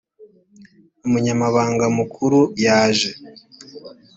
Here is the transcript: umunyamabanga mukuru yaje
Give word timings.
umunyamabanga 1.05 1.85
mukuru 1.97 2.39
yaje 2.65 3.11